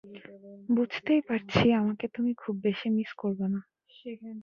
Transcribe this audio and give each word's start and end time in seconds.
বুঝতেই 0.69 1.21
পারছি 1.27 1.65
আমাকে 1.81 2.05
তুমি 2.15 2.31
খুব 2.33 2.55
বেশি 2.63 2.87
মিস 2.95 3.11
করবে 3.21 3.45
না। 3.53 3.59